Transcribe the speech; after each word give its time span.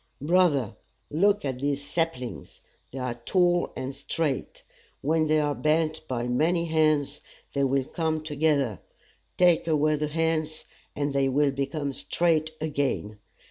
"Brother, 0.19 0.77
look 1.11 1.45
at 1.45 1.59
these 1.59 1.85
saplings! 1.87 2.61
They 2.91 2.97
are 2.97 3.13
tall 3.23 3.71
and 3.75 3.95
straight. 3.95 4.63
When 5.01 5.27
they 5.27 5.39
are 5.39 5.53
bent 5.53 6.07
by 6.07 6.27
many 6.27 6.65
hands, 6.65 7.21
they 7.53 7.63
will 7.65 7.83
come 7.85 8.23
together. 8.23 8.79
Take 9.37 9.67
away 9.67 9.97
the 9.97 10.07
hands, 10.07 10.65
and 10.95 11.13
they 11.13 11.29
will 11.29 11.51
become 11.51 11.93
straight 11.93 12.49
again. 12.59 13.19